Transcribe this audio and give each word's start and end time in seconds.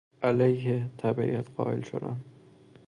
علیه... 0.23 0.89
تبعیت 0.97 1.49
قائل 1.57 1.81
شدن 1.81 2.25